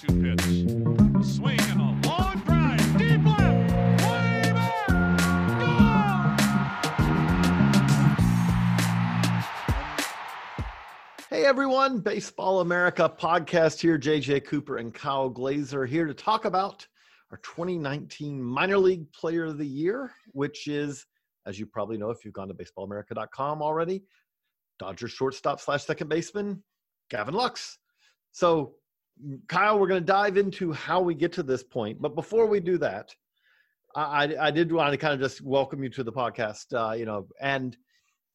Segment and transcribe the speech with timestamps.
[0.00, 0.40] 2 2 pitch.
[1.20, 2.96] A swing and a long drive.
[2.96, 3.72] Deep left.
[4.02, 4.80] Way back.
[11.28, 13.98] Hey everyone, Baseball America podcast here.
[13.98, 16.86] JJ Cooper and Kyle Glaser here to talk about
[17.30, 21.04] our 2019 Minor League Player of the Year, which is,
[21.44, 24.04] as you probably know if you've gone to baseballamerica.com already,
[24.78, 26.62] Dodgers shortstop slash second baseman,
[27.10, 27.76] Gavin Lux.
[28.32, 28.76] So,
[29.48, 32.00] Kyle, we're going to dive into how we get to this point.
[32.00, 33.14] But before we do that,
[33.96, 37.04] I, I, did want to kind of just welcome you to the podcast, uh, you
[37.04, 37.76] know, and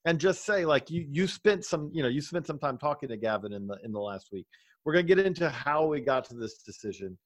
[0.06, 3.08] and just say like you you spent some you know you spent some time talking
[3.10, 4.46] to Gavin in the in the last week.
[4.84, 7.18] We're gonna get into how we got to this decision,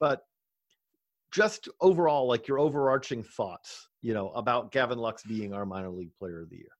[0.00, 0.22] but
[1.32, 6.12] just overall, like your overarching thoughts, you know, about Gavin Lux being our minor league
[6.18, 6.75] player of the year.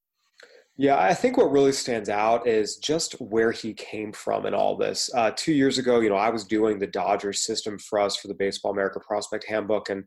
[0.78, 4.76] Yeah, I think what really stands out is just where he came from in all
[4.76, 5.08] this.
[5.14, 8.28] Uh, two years ago, you know, I was doing the Dodgers system for us for
[8.28, 10.04] the Baseball America Prospect Handbook, and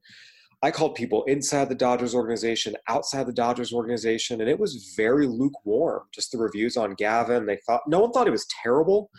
[0.61, 5.25] I called people inside the Dodgers organization, outside the Dodgers organization, and it was very
[5.25, 6.03] lukewarm.
[6.13, 9.09] Just the reviews on Gavin, they thought no one thought he was terrible,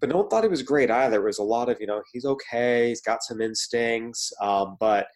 [0.00, 1.20] but no one thought he was great either.
[1.20, 5.06] It was a lot of you know he's okay, he's got some instincts, um, but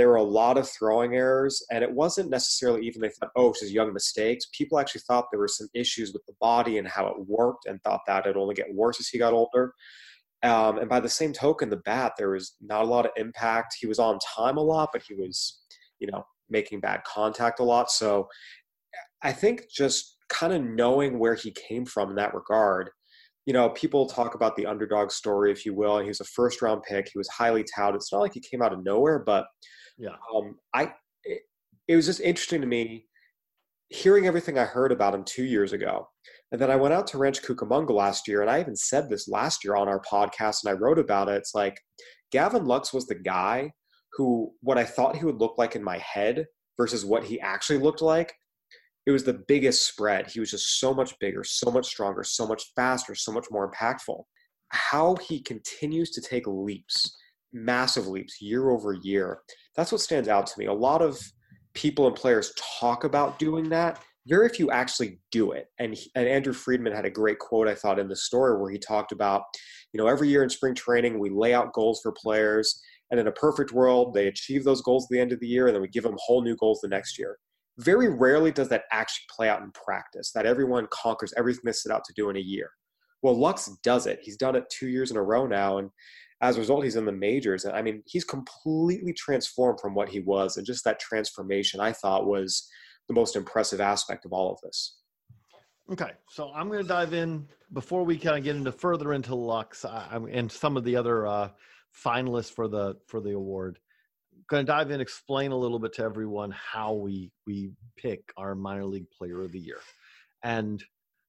[0.00, 3.50] there were a lot of throwing errors, and it wasn't necessarily even they thought oh
[3.50, 4.46] it's just young mistakes.
[4.50, 7.82] People actually thought there were some issues with the body and how it worked, and
[7.82, 9.74] thought that it'd only get worse as he got older.
[10.42, 13.76] Um, and by the same token, the bat, there was not a lot of impact.
[13.78, 15.60] He was on time a lot, but he was,
[15.98, 17.90] you know, making bad contact a lot.
[17.90, 18.26] So
[19.22, 22.88] I think just kind of knowing where he came from in that regard,
[23.44, 25.98] you know, people talk about the underdog story, if you will.
[25.98, 27.10] He was a first round pick.
[27.12, 27.96] He was highly touted.
[27.96, 29.44] It's not like he came out of nowhere, but
[30.00, 30.16] Yeah.
[30.34, 30.94] um, I,
[31.24, 31.42] it,
[31.86, 33.06] it was just interesting to me
[33.90, 36.08] hearing everything I heard about him two years ago.
[36.52, 39.28] And then I went out to Rancho Cucamonga last year, and I even said this
[39.28, 41.34] last year on our podcast, and I wrote about it.
[41.34, 41.78] It's like
[42.32, 43.72] Gavin Lux was the guy
[44.14, 46.46] who, what I thought he would look like in my head
[46.76, 48.32] versus what he actually looked like,
[49.06, 50.30] it was the biggest spread.
[50.30, 53.70] He was just so much bigger, so much stronger, so much faster, so much more
[53.70, 54.22] impactful.
[54.70, 57.16] How he continues to take leaps,
[57.52, 59.40] massive leaps, year over year,
[59.76, 60.66] that's what stands out to me.
[60.66, 61.20] A lot of
[61.74, 65.66] people and players talk about doing that very few actually do it.
[65.78, 68.78] And, and Andrew Friedman had a great quote, I thought, in the story where he
[68.78, 69.42] talked about,
[69.92, 72.80] you know, every year in spring training, we lay out goals for players.
[73.10, 75.66] And in a perfect world, they achieve those goals at the end of the year,
[75.66, 77.38] and then we give them whole new goals the next year.
[77.78, 81.90] Very rarely does that actually play out in practice, that everyone conquers everything they set
[81.90, 82.70] out to do in a year.
[83.22, 84.20] Well, Lux does it.
[84.22, 85.78] He's done it two years in a row now.
[85.78, 85.90] And
[86.40, 87.64] as a result, he's in the majors.
[87.64, 90.56] And I mean, he's completely transformed from what he was.
[90.56, 92.68] And just that transformation, I thought, was
[93.08, 94.96] the most impressive aspect of all of this.
[95.92, 99.34] Okay, so I'm going to dive in before we kind of get into further into
[99.34, 101.48] Lux and some of the other uh,
[102.04, 103.78] finalists for the for the award.
[104.48, 108.54] Going to dive in, explain a little bit to everyone how we we pick our
[108.54, 109.80] minor league player of the year,
[110.44, 110.82] and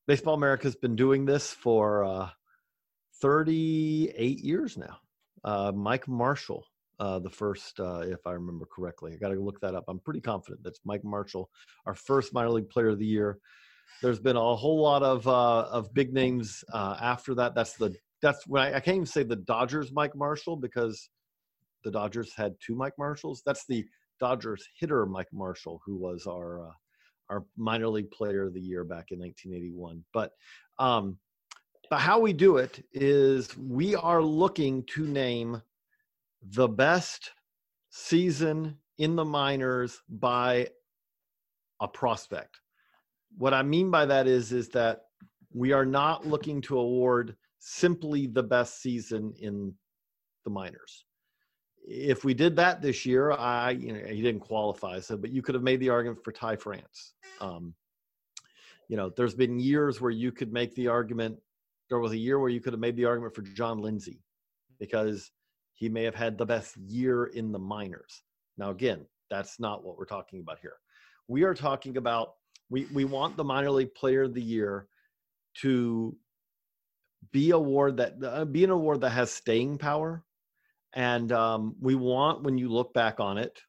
[0.08, 2.30] Baseball America has been doing this for uh,
[3.22, 4.98] 38 years now.
[5.44, 6.66] Uh, Mike Marshall,
[7.00, 9.86] uh, the first, uh, if I remember correctly, I got to look that up.
[9.88, 11.50] I'm pretty confident that's Mike Marshall,
[11.86, 13.40] our first minor league player of the year
[14.02, 17.56] there's been a whole lot of uh, of big names uh, after that.
[17.56, 21.10] That's the that's when I, I can't even say the Dodgers Mike Marshall because
[21.84, 23.42] the Dodgers had two Mike Marshalls.
[23.46, 23.86] That's the
[24.20, 26.72] Dodgers hitter Mike Marshall who was our uh,
[27.30, 30.04] our minor league player of the year back in 1981.
[30.14, 30.32] But
[30.80, 31.18] um,
[31.92, 35.62] but how we do it is we are looking to name
[36.42, 37.32] the best
[37.92, 40.68] season in the minors by
[41.80, 42.62] a prospect
[43.38, 45.04] what I mean by that is is that
[45.54, 49.74] we are not looking to award simply the best season in
[50.44, 51.06] the minors.
[51.84, 55.42] If we did that this year, I you know he didn't qualify, so but you
[55.42, 57.14] could have made the argument for Ty France.
[57.40, 57.74] Um,
[58.88, 61.38] you know, there's been years where you could make the argument.
[61.92, 64.24] There was a year where you could have made the argument for John Lindsey
[64.80, 65.30] because
[65.74, 68.24] he may have had the best year in the minors.
[68.58, 70.76] Now, again, that's not what we're talking about here.
[71.28, 72.36] We are talking about
[72.70, 74.88] we we want the minor league player of the year
[75.64, 76.16] to
[77.34, 80.24] be award that uh, be an award that has staying power,
[80.94, 83.60] and um, we want when you look back on it,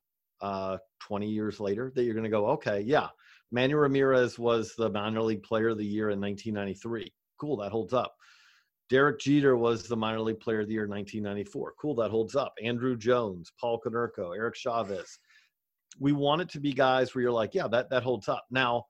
[0.41, 3.09] uh, 20 years later, that you're going to go, okay, yeah,
[3.51, 7.13] Manny Ramirez was the minor league player of the year in 1993.
[7.43, 8.15] Cool, that holds up.
[8.89, 11.75] Derek Jeter was the minor league player of the year in 1994.
[11.81, 12.55] Cool, that holds up.
[12.63, 15.19] Andruw Jones, Paul Konerko, Eric Chavez.
[15.99, 18.45] We want it to be guys where you're like, yeah, that that holds up.
[18.53, 18.85] Now,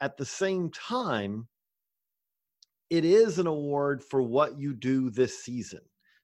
[0.00, 1.48] at the same time,
[2.90, 5.80] it is an award for what you do this season.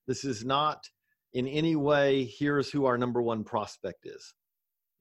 [0.07, 0.89] This is not
[1.33, 4.35] in any way, here's who our number one prospect is.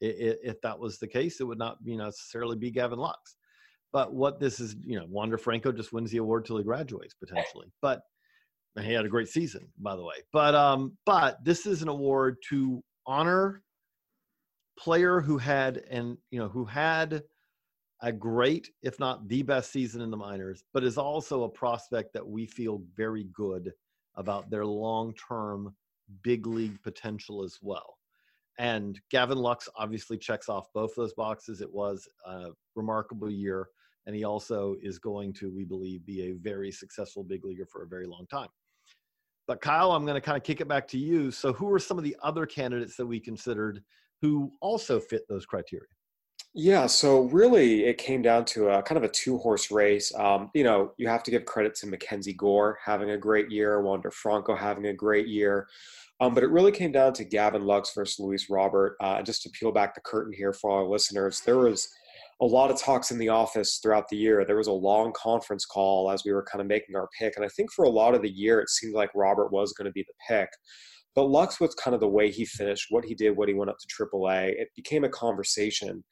[0.02, 3.36] If that was the case, it would not be necessarily be Gavin Lux.
[3.92, 7.16] But what this is, you know, Wander Franco just wins the award till he graduates
[7.16, 7.72] potentially.
[7.82, 8.02] But
[8.80, 10.16] he had a great season, by the way.
[10.32, 13.64] But um, but this is an award to honor
[14.78, 17.24] player who had and you know who had
[18.02, 22.14] a great, if not the best season in the minors, but is also a prospect
[22.14, 23.72] that we feel very good
[24.16, 25.76] about their long-term
[26.24, 27.98] big league potential as well.
[28.58, 31.60] And Gavin Lux obviously checks off both those boxes.
[31.60, 33.68] It was a remarkable year
[34.10, 37.84] and he also is going to, we believe, be a very successful big leaguer for
[37.84, 38.48] a very long time.
[39.48, 41.30] But Kyle, I'm going to kind of kick it back to you.
[41.30, 43.84] So, who are some of the other candidates that we considered
[44.24, 45.86] who also fit those criteria?
[46.56, 50.12] Yeah, so really it came down to a kind of a two horse race.
[50.16, 53.80] Um, you know, you have to give credit to MacKenzie Gore having a great year,
[53.84, 55.68] Wander Franco having a great year.
[56.20, 58.98] Um, but it really came down to Gavin Lux versus Luis Robert.
[59.00, 61.88] Uh, just to peel back the curtain here for our listeners, there was
[62.42, 64.46] a lot of talks in the office throughout the year.
[64.46, 67.36] There was a long conference call as we were kind of making our pick.
[67.36, 69.88] And I think for a lot of the year, it seemed like Robert was going
[69.88, 70.50] to be the pick.
[71.16, 73.72] But Lux was kind of the way he finished, what he did, what he went
[73.72, 74.54] up to AAA.
[74.60, 76.04] It became a conversation.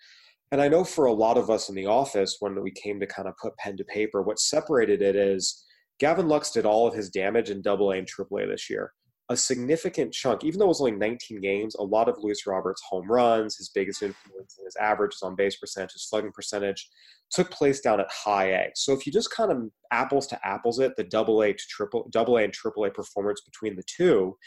[0.51, 3.07] And I know for a lot of us in the office, when we came to
[3.07, 5.63] kind of put pen to paper, what separated it is
[5.99, 8.93] Gavin Lux did all of his damage in AA and AAA this year
[9.29, 12.81] a significant chunk, even though it was only 19 games, a lot of Luis Roberts'
[12.87, 16.89] home runs, his biggest influence in his averages on base percentage, his slugging percentage,
[17.29, 18.69] took place down at high A.
[18.75, 22.07] So if you just kind of apples to apples it, the double A to triple
[22.09, 24.37] double A and triple A performance between the two,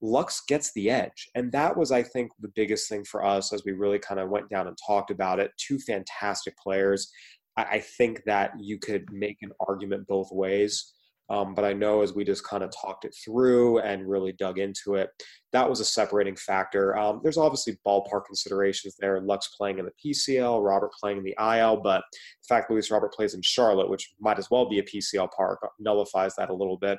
[0.00, 1.28] Lux gets the edge.
[1.34, 4.30] And that was, I think, the biggest thing for us as we really kind of
[4.30, 5.50] went down and talked about it.
[5.58, 7.10] Two fantastic players.
[7.56, 10.94] I think that you could make an argument both ways.
[11.30, 14.58] Um, but I know as we just kind of talked it through and really dug
[14.58, 15.10] into it,
[15.52, 16.98] that was a separating factor.
[16.98, 19.20] Um, there's obviously ballpark considerations there.
[19.20, 23.12] Lux playing in the PCL, Robert playing in the IL, but the fact Luis Robert
[23.12, 26.76] plays in Charlotte, which might as well be a PCL park, nullifies that a little
[26.76, 26.98] bit.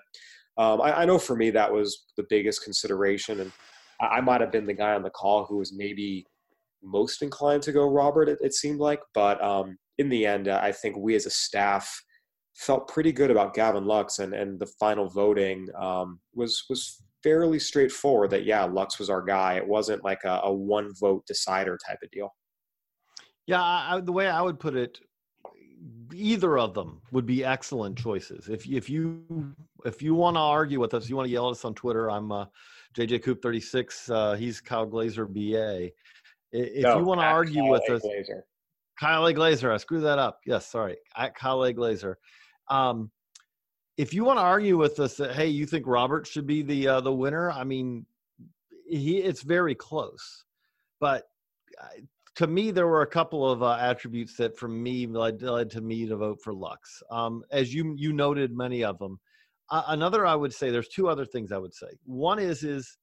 [0.57, 3.51] Um, I, I, know for me that was the biggest consideration, and
[3.99, 6.25] I, I might have been the guy on the call who was maybe
[6.83, 8.29] most inclined to go Robert.
[8.29, 11.29] It, it seemed like, but um, in the end, uh, I think we as a
[11.29, 12.01] staff
[12.55, 17.59] felt pretty good about Gavin Lux, and and the final voting um, was was fairly
[17.59, 18.29] straightforward.
[18.31, 19.55] That yeah, Lux was our guy.
[19.55, 22.33] It wasn't like a, a one vote decider type of deal.
[23.47, 24.99] Yeah, I, the way I would put it,
[26.13, 28.49] either of them would be excellent choices.
[28.49, 29.53] If if you
[29.85, 32.09] if you want to argue with us, you want to yell at us on Twitter.
[32.09, 32.45] I'm uh,
[32.95, 34.09] JJ Coop 36.
[34.09, 35.89] Uh, he's Kyle Glaser BA.
[36.51, 38.45] If no, you want to argue Kyle with us, Glaser.
[38.99, 39.33] Kyle A.
[39.33, 39.71] Glaser.
[39.71, 40.39] I screwed that up.
[40.45, 40.97] Yes, sorry.
[41.17, 41.73] At Kyle A.
[41.73, 42.17] Glaser.
[42.71, 43.11] Um,
[43.97, 46.87] if you want to argue with us that hey, you think Robert should be the
[46.87, 48.05] uh, the winner, I mean,
[48.87, 50.45] he it's very close.
[50.99, 51.25] But
[52.35, 55.81] to me, there were a couple of uh, attributes that, for me, led, led to
[55.81, 57.03] me to vote for Lux.
[57.11, 59.19] Um, as you you noted, many of them.
[59.69, 61.87] Uh, another, I would say, there's two other things I would say.
[62.05, 62.97] One is is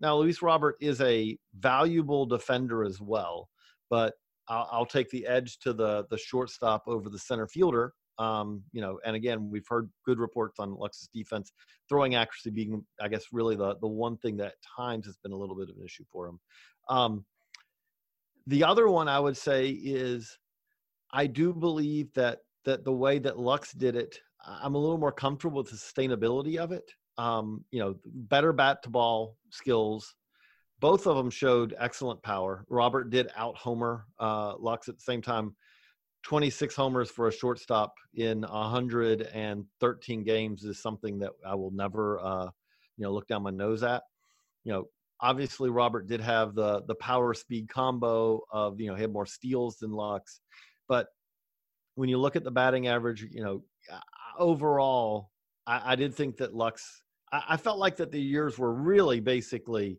[0.00, 3.48] now Luis Robert is a valuable defender as well,
[3.90, 4.14] but
[4.48, 8.80] I'll, I'll take the edge to the the shortstop over the center fielder um, you
[8.80, 11.52] know, and again, we've heard good reports on Lux's defense,
[11.88, 15.32] throwing accuracy being, I guess, really the the one thing that at times has been
[15.32, 16.40] a little bit of an issue for him.
[16.88, 17.24] Um,
[18.46, 20.38] the other one I would say is,
[21.12, 25.12] I do believe that that the way that Lux did it, I'm a little more
[25.12, 26.90] comfortable with the sustainability of it.
[27.18, 30.14] Um, you know, better bat to ball skills.
[30.80, 32.64] Both of them showed excellent power.
[32.68, 35.56] Robert did out homer uh, Lux at the same time
[36.28, 42.50] 26 homers for a shortstop in 113 games is something that I will never, uh,
[42.98, 44.02] you know, look down my nose at.
[44.64, 44.84] You know,
[45.20, 49.24] obviously Robert did have the the power speed combo of you know he had more
[49.24, 50.42] steals than Lux,
[50.86, 51.06] but
[51.94, 53.62] when you look at the batting average, you know,
[54.38, 55.30] overall,
[55.66, 57.04] I, I did think that Lux.
[57.32, 59.98] I, I, felt like that the years were really basically,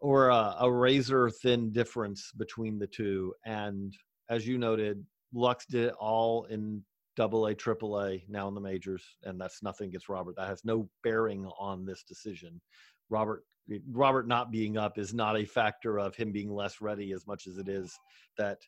[0.00, 3.94] or a, a razor thin difference between the two, and
[4.30, 6.82] as you noted, Lux did it all in
[7.16, 10.36] double A, triple A, now in the majors, and that's nothing against Robert.
[10.36, 12.60] That has no bearing on this decision.
[13.10, 13.44] Robert
[13.90, 17.46] Robert not being up is not a factor of him being less ready as much
[17.46, 17.98] as it is
[18.38, 18.58] that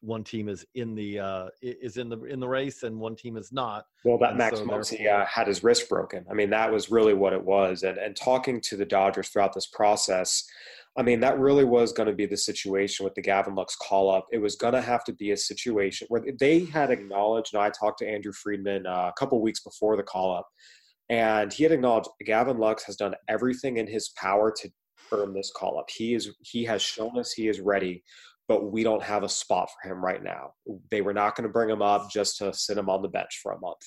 [0.00, 3.36] one team is in the uh, is in the in the race and one team
[3.36, 3.86] is not.
[4.04, 6.24] Well, that Max so Muncy uh, had his wrist broken.
[6.30, 7.82] I mean, that was really what it was.
[7.82, 10.44] And and talking to the Dodgers throughout this process,
[10.98, 14.10] I mean, that really was going to be the situation with the Gavin Lux call
[14.10, 14.26] up.
[14.32, 17.52] It was going to have to be a situation where they had acknowledged.
[17.54, 20.48] and I talked to Andrew Friedman uh, a couple weeks before the call up,
[21.10, 24.70] and he had acknowledged Gavin Lux has done everything in his power to
[25.12, 25.86] earn this call up.
[25.90, 28.02] He is he has shown us he is ready
[28.48, 30.52] but we don't have a spot for him right now.
[30.90, 33.40] They were not going to bring him up just to sit him on the bench
[33.42, 33.82] for a month.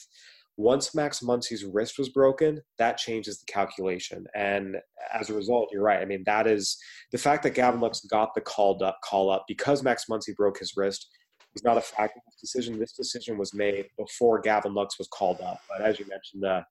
[0.59, 4.25] Once Max Muncy's wrist was broken, that changes the calculation.
[4.35, 4.75] And
[5.13, 6.01] as a result, you're right.
[6.01, 6.77] I mean, that is
[7.13, 10.59] the fact that Gavin Lux got the called up call up because Max Muncy broke
[10.59, 11.07] his wrist
[11.55, 12.77] is not a fact of this decision.
[12.77, 15.61] This decision was made before Gavin Lux was called up.
[15.69, 16.63] But as you mentioned, uh,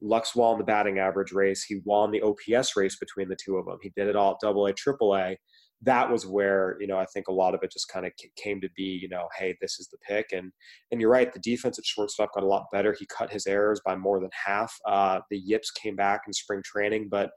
[0.00, 1.64] Lux won the batting average race.
[1.64, 3.78] He won the OPS race between the two of them.
[3.82, 5.36] He did it all at double A, triple A
[5.84, 8.60] that was where you know I think a lot of it just kind of came
[8.60, 8.98] to be.
[9.02, 10.52] You know, hey, this is the pick, and
[10.90, 11.32] and you're right.
[11.32, 12.94] The defense at shortstop got a lot better.
[12.98, 14.72] He cut his errors by more than half.
[14.86, 17.30] Uh, the yips came back in spring training, but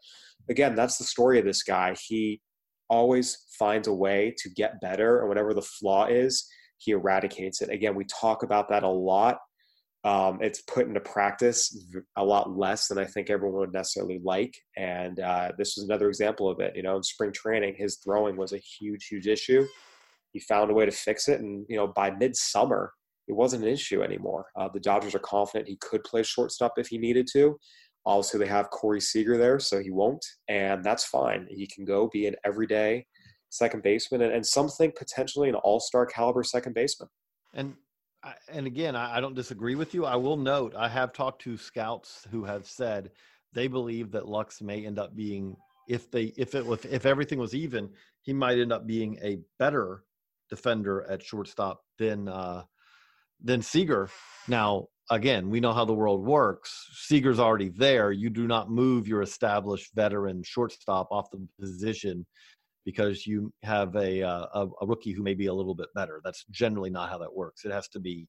[0.49, 1.95] again, that's the story of this guy.
[2.07, 2.41] He
[2.89, 6.47] always finds a way to get better, and whatever the flaw is,
[6.77, 7.69] he eradicates it.
[7.69, 9.39] Again, we talk about that a lot
[10.05, 11.75] um, it's put into practice
[12.15, 14.55] a lot less than I think everyone would necessarily like.
[14.77, 16.75] And uh, this was another example of it.
[16.75, 19.65] You know, in spring training, his throwing was a huge, huge issue.
[20.31, 22.93] He found a way to fix it, and you know, by midsummer,
[23.27, 24.45] it wasn't an issue anymore.
[24.55, 27.57] Uh, the Dodgers are confident he could play shortstop if he needed to.
[28.05, 31.47] Obviously, they have Corey Seager there, so he won't, and that's fine.
[31.50, 33.07] He can go be an everyday
[33.50, 37.09] second baseman, and, and some think potentially an all-star caliber second baseman.
[37.55, 37.74] And
[38.50, 40.05] and again, I, I don't disagree with you.
[40.05, 43.12] I will note I have talked to scouts who have said
[43.53, 45.55] they believe that Lux may end up being
[45.88, 47.89] if they if it was if everything was even,
[48.22, 50.03] he might end up being a better
[50.50, 52.63] defender at shortstop than uh,
[53.44, 54.10] than Seager.
[54.48, 56.88] Now, again, we know how the world works.
[56.94, 58.12] Seager's already there.
[58.12, 62.25] You do not move your established veteran shortstop off the position
[62.86, 66.22] because you have a, uh, a, rookie who may be a little bit better.
[66.24, 67.65] That's generally not how that works.
[67.65, 68.27] It has to be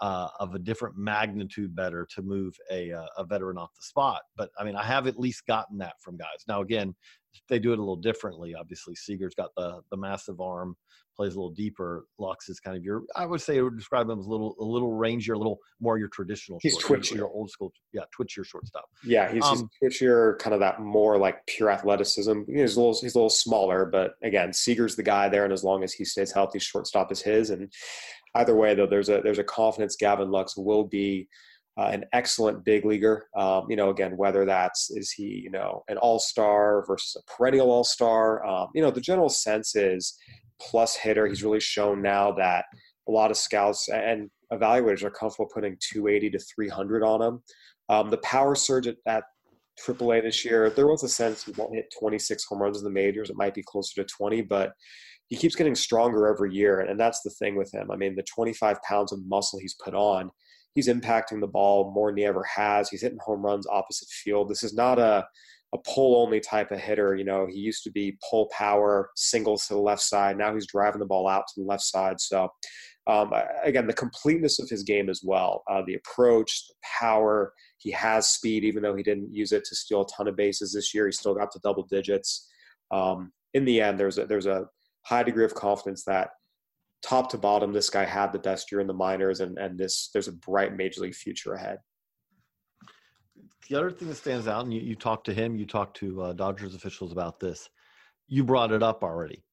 [0.00, 4.22] uh, of a different magnitude better to move a, uh, a veteran off the spot.
[4.36, 6.44] But I mean, I have at least gotten that from guys.
[6.48, 6.94] Now, again,
[7.48, 8.54] they do it a little differently.
[8.54, 10.76] Obviously, Seager's got the the massive arm,
[11.20, 12.06] plays a little deeper.
[12.18, 14.56] Lux is kind of your, I would say, I would describe him as a little
[14.58, 16.58] a little rangier, a little more your traditional.
[16.62, 18.86] He's short, twitchier, your old school, yeah, twitchier shortstop.
[19.04, 22.44] Yeah, he's, um, he's twitchier, kind of that more like pure athleticism.
[22.48, 25.62] He's a little he's a little smaller, but again, Seager's the guy there, and as
[25.62, 27.50] long as he stays healthy, shortstop is his.
[27.50, 27.70] And
[28.34, 31.28] either way, though, there's a there's a confidence Gavin Lux will be
[31.76, 33.26] uh, an excellent big leaguer.
[33.36, 37.30] Um, you know, again, whether that's is he you know an all star versus a
[37.30, 38.42] perennial all star.
[38.42, 40.16] Um, you know, the general sense is
[40.60, 41.26] plus hitter.
[41.26, 42.64] He's really shown now that
[43.08, 47.42] a lot of scouts and evaluators are comfortable putting 280 to 300 on him.
[47.88, 49.24] Um, the power surge at, at
[49.84, 52.90] AAA this year, there was a sense he won't hit 26 home runs in the
[52.90, 53.30] majors.
[53.30, 54.72] It might be closer to 20, but
[55.28, 56.80] he keeps getting stronger every year.
[56.80, 57.90] And that's the thing with him.
[57.90, 60.30] I mean, the 25 pounds of muscle he's put on,
[60.74, 62.88] he's impacting the ball more than he ever has.
[62.88, 64.48] He's hitting home runs opposite field.
[64.48, 65.26] This is not a
[65.72, 67.14] a pull only type of hitter.
[67.14, 70.36] You know, he used to be pull power, singles to the left side.
[70.36, 72.20] Now he's driving the ball out to the left side.
[72.20, 72.48] So,
[73.06, 77.52] um, again, the completeness of his game as well uh, the approach, the power.
[77.78, 80.72] He has speed, even though he didn't use it to steal a ton of bases
[80.72, 81.06] this year.
[81.06, 82.48] He still got to double digits.
[82.90, 84.66] Um, in the end, there's a, there's a
[85.06, 86.30] high degree of confidence that
[87.02, 90.10] top to bottom, this guy had the best year in the minors, and, and this
[90.12, 91.78] there's a bright major league future ahead
[93.70, 96.20] the other thing that stands out, and you, you talked to him, you talked to
[96.22, 97.70] uh, Dodgers officials about this.
[98.26, 99.44] You brought it up already.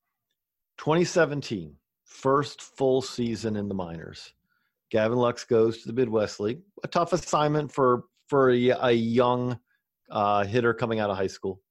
[0.80, 4.34] 2017, first full season in the minors.
[4.90, 6.62] Gavin Lux goes to the Midwest League.
[6.84, 9.60] A tough assignment for for a, a young
[10.10, 11.62] uh, hitter coming out of high school,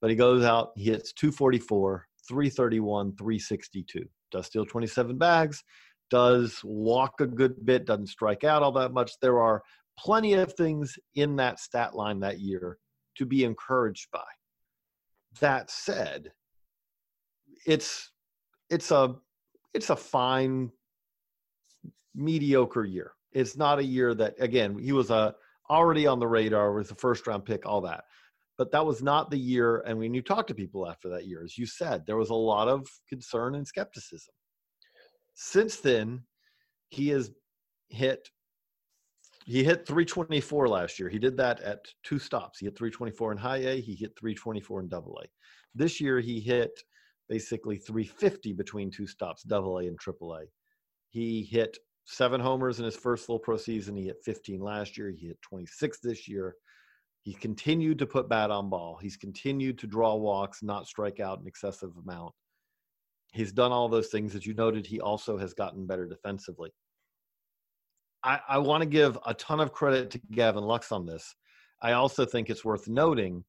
[0.00, 0.72] but he goes out.
[0.76, 4.08] He hits 244, 331, 362.
[4.34, 5.62] Does steal 27 bags.
[6.10, 7.86] Does walk a good bit.
[7.86, 9.12] Doesn't strike out all that much.
[9.22, 9.62] There are
[9.96, 12.78] plenty of things in that stat line that year
[13.16, 14.24] to be encouraged by.
[15.40, 16.32] That said,
[17.64, 18.10] it's
[18.70, 19.14] it's a
[19.72, 20.70] it's a fine
[22.14, 23.12] mediocre year.
[23.32, 25.32] It's not a year that again, he was a uh,
[25.70, 28.04] already on the radar with the first round pick all that.
[28.56, 31.42] But that was not the year and when you talk to people after that year
[31.44, 34.34] as you said, there was a lot of concern and skepticism.
[35.34, 36.22] Since then,
[36.90, 37.30] he has
[37.88, 38.28] hit
[39.46, 41.10] he hit 324 last year.
[41.10, 42.58] He did that at two stops.
[42.58, 43.80] He hit 324 in high A.
[43.80, 45.26] He hit 324 in double A.
[45.74, 46.82] This year he hit
[47.28, 50.44] basically 350 between two stops, double A and triple A.
[51.10, 53.96] He hit seven homers in his first full pro season.
[53.96, 55.10] He hit 15 last year.
[55.10, 56.56] He hit 26 this year.
[57.24, 58.98] He's continued to put bat on ball.
[59.00, 62.34] He's continued to draw walks, not strike out an excessive amount.
[63.32, 64.34] He's done all those things.
[64.34, 66.70] As you noted, he also has gotten better defensively.
[68.22, 71.34] I, I want to give a ton of credit to Gavin Lux on this.
[71.82, 73.42] I also think it's worth noting.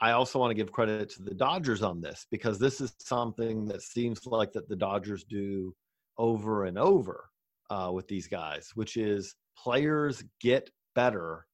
[0.00, 3.64] I also want to give credit to the Dodgers on this because this is something
[3.66, 5.74] that seems like that the Dodgers do
[6.18, 7.30] over and over
[7.70, 11.47] uh, with these guys, which is players get better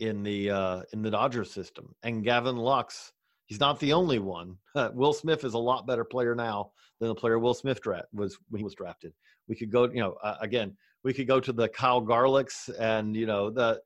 [0.00, 1.94] in the uh, in the Dodgers system.
[2.02, 3.12] And Gavin Lux,
[3.46, 4.56] he's not the only one.
[4.94, 8.36] Will Smith is a lot better player now than the player Will Smith dra- was
[8.48, 9.12] when he was drafted.
[9.48, 13.14] We could go, you know, uh, again, we could go to the Kyle Garlicks and
[13.14, 13.80] you know the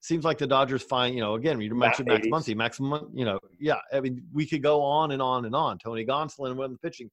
[0.00, 3.38] seems like the Dodgers find, you know, again, you mentioned Max Muncy, Max, you know,
[3.60, 5.78] yeah, I mean, we could go on and on and on.
[5.78, 7.08] Tony Gonsolin when the pitching,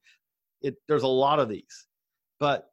[0.64, 1.88] it there's a lot of these,
[2.40, 2.66] but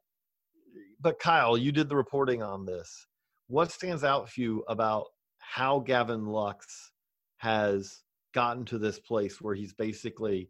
[0.99, 3.07] but Kyle, you did the reporting on this.
[3.47, 5.05] What stands out for you about
[5.49, 6.91] how Gavin Lux
[7.37, 8.01] has
[8.33, 10.49] gotten to this place where he's basically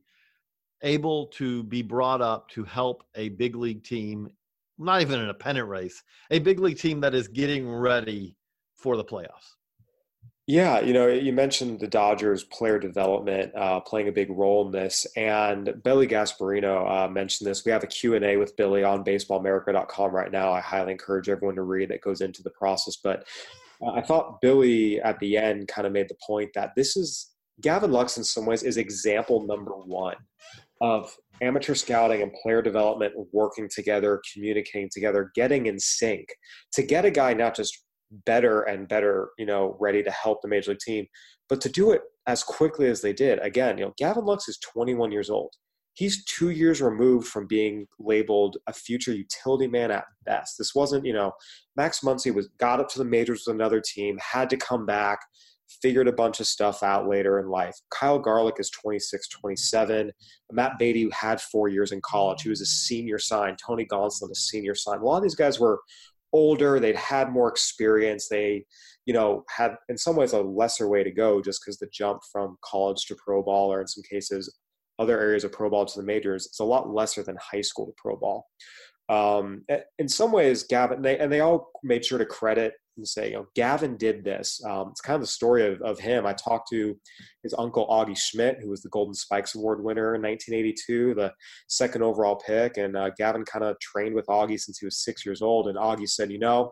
[0.82, 4.30] able to be brought up to help a big league team,
[4.77, 8.36] not even in a pennant race, a big league team that is getting ready
[8.75, 9.56] for the playoffs?
[10.48, 14.72] Yeah, you know, you mentioned the Dodgers player development uh, playing a big role in
[14.72, 17.66] this, and Billy Gasparino uh, mentioned this.
[17.66, 20.54] We have a Q&A with Billy on baseballamerica.com right now.
[20.54, 22.96] I highly encourage everyone to read that goes into the process.
[22.96, 23.27] But
[23.81, 27.31] Uh, I thought Billy at the end kind of made the point that this is
[27.62, 30.15] Gavin Lux in some ways is example number one
[30.81, 36.27] of amateur scouting and player development working together, communicating together, getting in sync
[36.74, 37.84] to get a guy not just
[38.25, 41.05] better and better, you know, ready to help the major league team.
[41.50, 44.60] But to do it as quickly as they did, again, you know, Gavin Lux is
[44.60, 45.53] 21 years old.
[45.98, 50.55] He's two years removed from being labeled a future utility man at best.
[50.55, 51.31] This wasn't, you know,
[51.75, 55.18] Max Muncy was got up to the majors with another team, had to come back,
[55.81, 57.75] figured a bunch of stuff out later in life.
[57.90, 60.12] Kyle Garlick is 26, 27.
[60.51, 62.44] Matt Beaty had four years in college.
[62.44, 63.55] He was a senior sign.
[63.55, 65.00] Tony Gonsolin, a senior sign.
[65.00, 65.79] A lot of these guys were
[66.31, 68.64] older, they'd had more experience, they,
[69.07, 72.22] you know, had in some ways a lesser way to go just because the jump
[72.31, 74.55] from college to pro ball, or in some cases,
[75.00, 77.86] other areas of pro ball to the majors, is a lot lesser than high school
[77.86, 78.48] to pro ball.
[79.10, 79.64] Um,
[80.00, 83.36] in some ways, Gavin, they, and they all made sure to credit and say, you
[83.36, 84.62] know, Gavin did this.
[84.66, 86.25] Um, it's kind of the story of, of him.
[86.25, 86.98] I talked to
[87.44, 91.33] his uncle Augie Schmidt, who was the Golden Spikes Award winner in 1982, the
[91.68, 92.77] second overall pick.
[92.77, 95.68] And uh, Gavin kind of trained with Augie since he was six years old.
[95.68, 96.72] And Augie said, you know,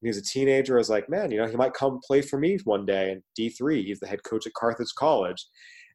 [0.00, 2.22] when he was a teenager, I was like, man, you know, he might come play
[2.22, 3.84] for me one day in D3.
[3.84, 5.44] He's the head coach at Carthage College.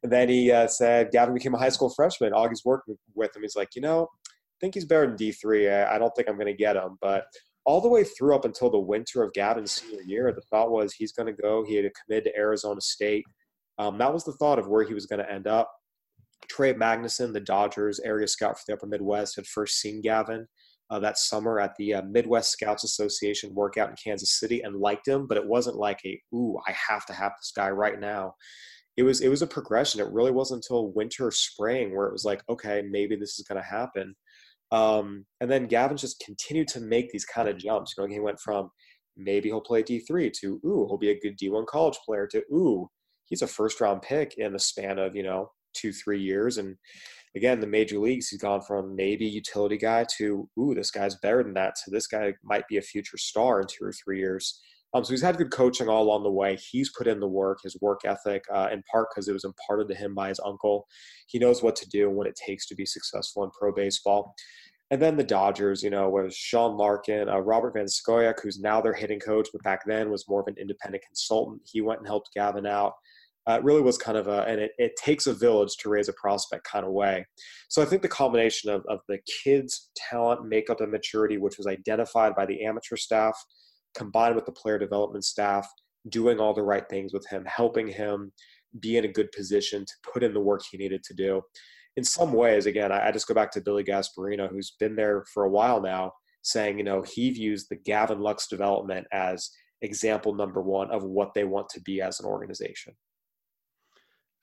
[0.02, 2.32] And then he uh, said, Gavin became a high school freshman.
[2.32, 3.42] Augie's working with him.
[3.42, 5.86] He's like, you know, I think he's better than D3.
[5.86, 7.26] I, I don't think I'm going to get him, but
[7.64, 10.92] all the way through up until the winter of Gavin's senior year, the thought was
[10.92, 11.64] he's going to go.
[11.64, 13.24] He had committed to Arizona State.
[13.78, 15.70] Um, that was the thought of where he was going to end up.
[16.48, 20.46] Trey Magnuson, the Dodgers area scout for the Upper Midwest, had first seen Gavin
[20.90, 25.08] uh, that summer at the uh, Midwest Scouts Association workout in Kansas City and liked
[25.08, 28.34] him, but it wasn't like a "ooh, I have to have this guy right now."
[28.96, 30.00] It was it was a progression.
[30.00, 33.60] It really wasn't until winter, spring where it was like, okay, maybe this is going
[33.60, 34.14] to happen.
[34.70, 37.94] Um, and then Gavin just continued to make these kind of jumps.
[37.96, 38.70] You know, he went from
[39.16, 42.88] maybe he'll play D3 to, ooh, he'll be a good D1 college player to, ooh,
[43.26, 46.58] he's a first round pick in the span of, you know, two, three years.
[46.58, 46.76] And
[47.36, 51.42] again, the major leagues, he's gone from maybe utility guy to, ooh, this guy's better
[51.42, 51.78] than that.
[51.78, 54.60] So this guy might be a future star in two or three years.
[54.94, 56.56] Um, so he's had good coaching all along the way.
[56.56, 59.88] He's put in the work, his work ethic, uh, in part because it was imparted
[59.88, 60.86] to him by his uncle.
[61.26, 64.34] He knows what to do and what it takes to be successful in pro baseball.
[64.90, 68.82] And then the Dodgers, you know, was Sean Larkin, uh, Robert Van Scoyoc, who's now
[68.82, 71.62] their hitting coach, but back then was more of an independent consultant.
[71.64, 72.92] He went and helped Gavin out.
[73.48, 76.08] Uh, it really was kind of a, and it, it takes a village to raise
[76.08, 77.24] a prospect kind of way.
[77.70, 81.66] So I think the combination of, of the kids' talent, makeup, and maturity, which was
[81.66, 83.42] identified by the amateur staff,
[83.96, 85.68] combined with the player development staff,
[86.08, 88.32] doing all the right things with him, helping him
[88.80, 91.42] be in a good position to put in the work he needed to do
[91.96, 95.44] in some ways, again, I, just go back to Billy Gasparino, who's been there for
[95.44, 99.50] a while now, saying, you know, he views the Gavin Lux development as
[99.82, 102.94] example number one of what they want to be as an organization.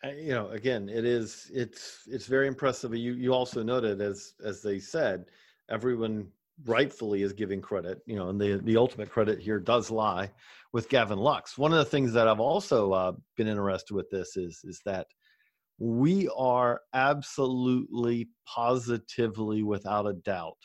[0.05, 2.95] Uh, you know, again, it is it's it's very impressive.
[2.95, 5.25] You you also noted as as they said,
[5.69, 6.27] everyone
[6.65, 10.31] rightfully is giving credit, you know, and the the ultimate credit here does lie
[10.73, 11.57] with Gavin Lux.
[11.57, 15.07] One of the things that I've also uh, been interested with this is is that
[15.79, 20.57] we are absolutely positively without a doubt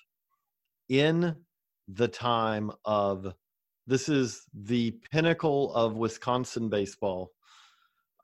[0.88, 1.36] in
[1.88, 3.32] the time of
[3.86, 7.30] this is the pinnacle of Wisconsin baseball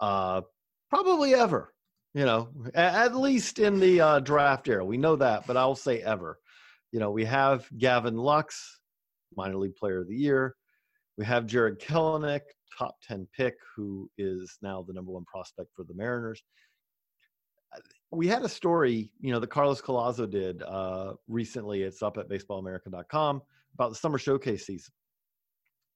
[0.00, 0.40] uh
[0.88, 1.74] probably ever
[2.14, 6.00] you know at, least in the uh, draft era we know that but i'll say
[6.00, 6.38] ever
[6.92, 8.81] you know we have gavin lux
[9.37, 10.55] minor league player of the year
[11.20, 12.40] we have Jarred Kelenic,
[12.79, 16.42] top 10 pick, who is now the number one prospect for the Mariners.
[18.11, 21.83] We had a story, you know, that Carlos Collazo did uh, recently.
[21.83, 23.42] It's up at baseballamerica.com
[23.74, 24.94] about the summer showcase season.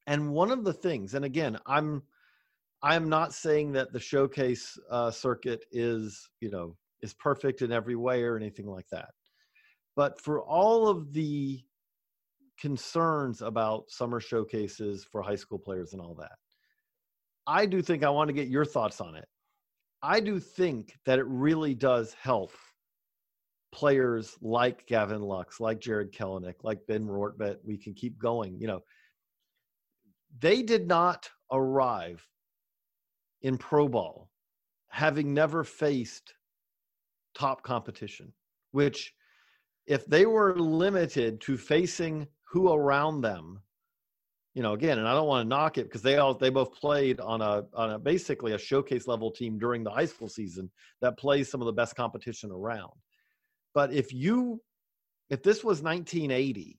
[0.07, 2.03] And one of the things, and again, I'm
[2.83, 7.97] I'm not saying that the showcase uh, circuit is, you know, is perfect in every
[7.97, 9.09] way or anything like that.
[9.97, 11.63] But for all of the
[12.59, 16.33] concerns about summer showcases for high school players and all that.
[17.47, 19.27] I do think I want to get your thoughts on it.
[20.03, 22.53] I do think that it really does help
[23.73, 27.57] players like Gavin Lux, like Jarred Kelenic, like Ben Rortvedt.
[27.65, 28.61] We can keep going.
[28.61, 28.81] You know,
[30.39, 32.27] they did not arrive
[33.43, 34.31] in pro ball
[34.89, 36.35] having never faced
[37.35, 38.33] top competition,
[38.71, 39.13] which
[39.87, 43.61] if they were limited to facing who around them
[44.55, 46.73] you know again and i don't want to knock it because they all they both
[46.73, 50.71] played on a on a basically a showcase level team during the high school season
[51.01, 52.93] that plays some of the best competition around.
[53.75, 54.61] But if you
[55.31, 56.79] if this was 1980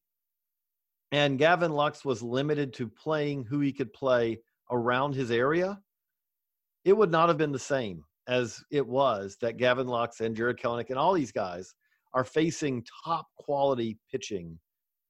[1.12, 4.40] and gavin lux was limited to playing who he could play
[4.72, 5.80] around his area
[6.86, 10.60] it would not have been the same as it was that gavin lux and Jarred
[10.60, 11.76] kelenic and all these guys
[12.16, 14.58] are facing top quality pitching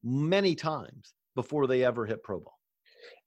[0.03, 2.55] many times before they ever hit pro ball.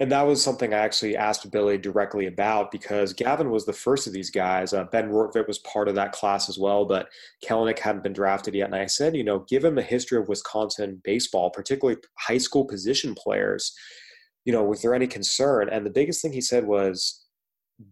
[0.01, 4.09] And that was something I actually asked Billy directly about because Gavin was the first
[4.09, 4.73] of these guys.
[4.73, 7.09] Uh, ben Rortvedt was part of that class as well, but
[7.45, 8.67] Kelenic hadn't been drafted yet.
[8.67, 13.15] And I said, you know, given the history of Wisconsin baseball, particularly high school position
[13.15, 13.73] players,
[14.45, 15.69] you know, was there any concern?
[15.69, 17.25] And the biggest thing he said was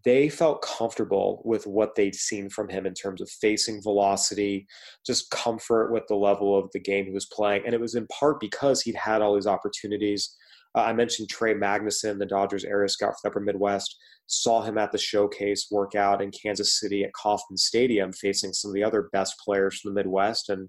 [0.04, 4.66] they felt comfortable with what they'd seen from him in terms of facing velocity,
[5.06, 7.62] just comfort with the level of the game he was playing.
[7.64, 10.34] And it was in part because he'd had all these opportunities.
[10.76, 13.96] Uh, I mentioned Trey Magnuson, the Dodgers area scout for the Upper Midwest,
[14.26, 18.74] saw him at the showcase workout in Kansas City at Kauffman Stadium facing some of
[18.74, 20.48] the other best players from the Midwest.
[20.48, 20.68] And,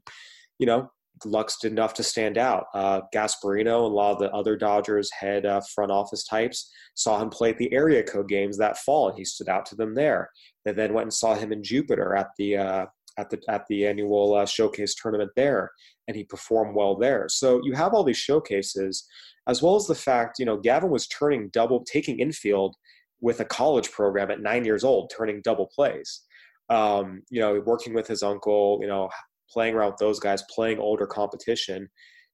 [0.60, 0.92] you know,
[1.26, 2.66] Lux did enough to stand out.
[2.74, 7.22] Uh, Gasparino and a lot of the other Dodgers head uh, front office types saw
[7.22, 9.96] him play at the area code games that fall, and he stood out to them
[9.96, 10.30] there.
[10.66, 12.86] They then went and saw him in Jupiter at the uh,
[13.18, 15.72] at the at the annual uh, showcase tournament there,
[16.08, 17.28] and he performed well there.
[17.30, 19.06] So you have all these showcases,
[19.48, 22.76] as well as the fact you know Gavin was turning double, taking infield
[23.20, 26.22] with a college program at nine years old, turning double plays.
[26.70, 29.10] Um, you know, working with his uncle, you know,
[29.52, 31.90] playing around with those guys, playing older competition,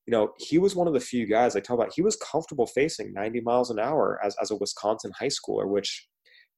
[0.05, 1.93] you know, he was one of the few guys I talk about.
[1.95, 6.07] He was comfortable facing 90 miles an hour as, as a Wisconsin high schooler, which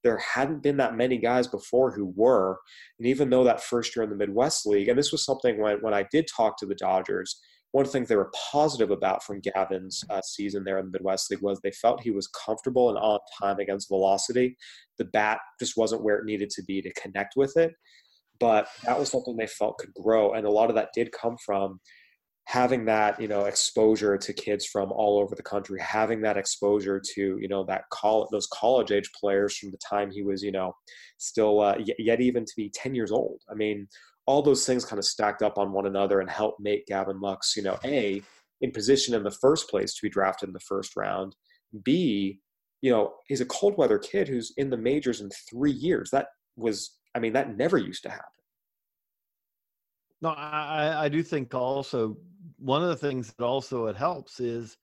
[0.03, 2.57] there hadn't been that many guys before who were.
[2.99, 5.77] And even though that first year in the Midwest League, and this was something when,
[5.81, 7.39] when I did talk to the Dodgers,
[7.71, 10.91] one of the things they were positive about from Gavin's uh, season there in the
[10.91, 14.55] Midwest League was they felt he was comfortable and on time against velocity.
[14.97, 17.73] The bat just wasn't where it needed to be to connect with it
[18.39, 20.33] but that was something they felt could grow.
[20.33, 21.79] And a lot of that did come from
[22.45, 27.01] having that you know exposure to kids from all over the country having that exposure
[27.03, 30.51] to you know that college those college age players from the time he was you
[30.51, 30.71] know
[31.17, 33.41] still uh, yet even to be 10 years old.
[33.49, 33.87] I mean
[34.27, 37.55] all those things kind of stacked up on one another and helped make gavin lux
[37.55, 38.21] you know a
[38.61, 41.35] in position in the first place to be drafted in the first round.
[41.83, 42.39] B
[42.81, 46.11] you know he's a cold weather kid who's in the majors in three years.
[46.11, 48.25] That was I mean, that never used to happen.
[50.21, 52.17] No, I, I do think also
[52.57, 54.77] one of the things that also it helps is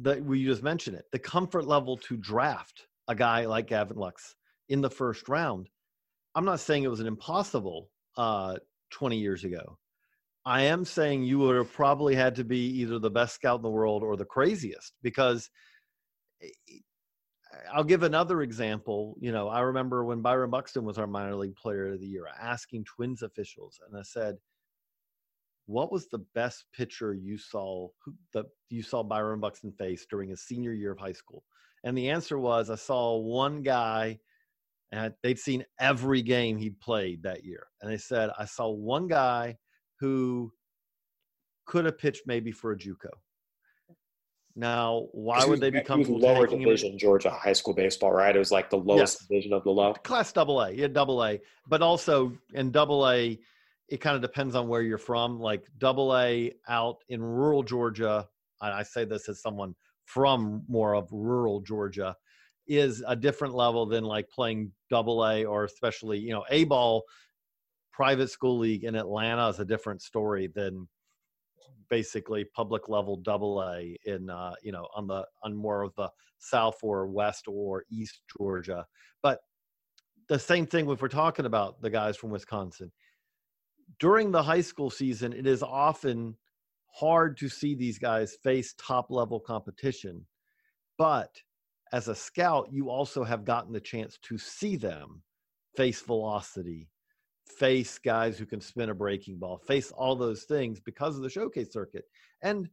[0.00, 4.34] that we just mentioned it the comfort level to draft a guy like Gavin Lux
[4.68, 5.68] in the first round.
[6.34, 8.56] I'm not saying it was an impossible uh,
[8.90, 9.78] 20 years ago.
[10.46, 13.62] I am saying you would have probably had to be either the best scout in
[13.62, 15.48] the world or the craziest because
[16.42, 16.48] eh,
[17.72, 19.16] I'll give another example.
[19.20, 22.26] You know, I remember when Byron Buxton was our minor league player of the year,
[22.40, 24.38] asking Twins officials, and I said,
[25.66, 27.88] "What was the best pitcher you saw
[28.32, 31.44] that you saw Byron Buxton face during his senior year of high school?"
[31.84, 34.20] And the answer was, "I saw one guy,
[34.92, 39.08] and they'd seen every game he'd played that year, and they said I saw one
[39.08, 39.58] guy
[40.00, 40.52] who
[41.66, 43.10] could have pitched maybe for a JUCO."
[44.56, 46.68] Now, why would they be he was comfortable lower taking him?
[46.68, 48.34] division Georgia high school baseball, right?
[48.34, 49.26] It was like the lowest Yes.
[49.28, 49.94] division of the low.
[49.94, 51.40] class double A, yeah, double A.
[51.66, 53.38] But also in double A,
[53.88, 55.40] it kind of depends on where you're from.
[55.40, 58.28] Like double A out in rural Georgia,
[58.60, 62.14] and I say this as someone from more of rural Georgia,
[62.66, 67.02] is a different level than like playing double A or especially, you know, A ball
[67.92, 70.88] private school league in Atlanta is a different story than
[71.94, 76.10] basically public level double A in uh, you know on the on more of the
[76.38, 78.84] south or west or east Georgia.
[79.22, 79.38] But
[80.28, 82.90] the same thing if we're talking about the guys from Wisconsin.
[84.00, 86.36] During the high school season, it is often
[86.92, 90.26] hard to see these guys face top level competition.
[90.98, 91.30] But
[91.92, 95.22] as a scout, you also have gotten the chance to see them
[95.76, 96.88] face velocity,
[97.46, 101.30] face guys who can spin a breaking ball, face all those things because of the
[101.30, 102.04] showcase circuit.
[102.42, 102.68] And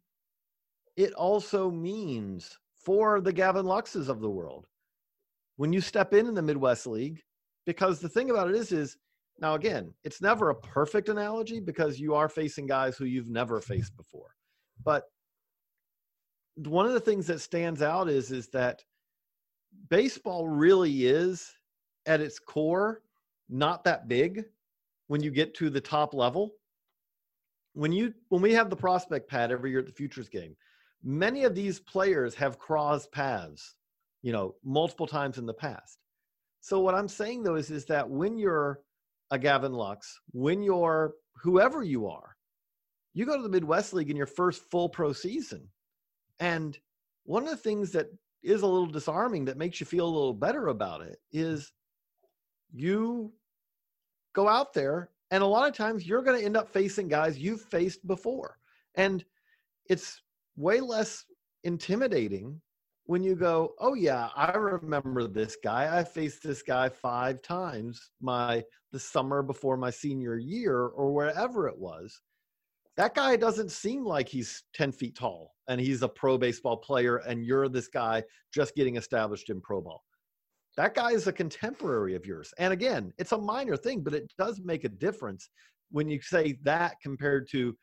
[0.95, 4.67] it also means for the Gavin Luxes of the world,
[5.57, 7.21] when you step in in the Midwest League,
[7.65, 8.97] because the thing about it is, is
[9.39, 13.59] now again, it's never a perfect analogy because you are facing guys who you've never
[13.61, 14.35] faced before.
[14.83, 15.03] But
[16.55, 18.83] one of the things that stands out is is that
[19.89, 21.51] baseball really is
[22.05, 23.01] at its core
[23.49, 24.45] not that big
[25.11, 26.51] when you get to the top level
[27.73, 30.55] when you when we have the prospect pad every year at the futures game
[31.03, 33.75] many of these players have crossed paths
[34.21, 35.97] you know multiple times in the past.
[36.61, 38.79] So what i'm saying though is is that when you're
[39.31, 42.37] a gavin lux when you're whoever you are
[43.13, 45.67] you go to the midwest league in your first full pro season.
[46.39, 46.77] And
[47.25, 48.07] one of the things that
[48.43, 51.73] is a little disarming that makes you feel a little better about it is
[52.71, 53.33] you
[54.33, 57.37] go out there and a lot of times you're going to end up facing guys
[57.37, 58.57] you've faced before.
[58.95, 59.23] And
[59.87, 60.21] it's
[60.57, 61.25] way less
[61.63, 62.59] intimidating
[63.05, 65.97] when you go oh yeah i remember this guy.
[65.97, 71.67] I faced this guy five times my the summer before my senior year or wherever
[71.67, 72.21] it was.
[72.97, 77.17] That guy doesn't seem like he's 10 feet tall and he's a pro baseball player
[77.17, 80.03] and you're this guy just getting established in pro ball
[80.77, 82.53] that guy is a contemporary of yours.
[82.57, 85.49] And again it's a minor thing but it does make a difference
[85.91, 87.75] when you say that compared to